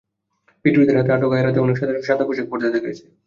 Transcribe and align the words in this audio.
বিদ্রোহীদের 0.65 0.97
হাতে 0.97 1.11
আটক 1.11 1.23
হওয়া 1.23 1.39
এড়াতে 1.39 1.59
অনেক 1.59 1.75
সেনাসদস্যকেই 1.77 2.09
সাদা 2.09 2.23
পোশাক 2.27 2.45
পরতে 2.49 2.67
দেখা 2.67 2.85
গেছে। 2.85 3.03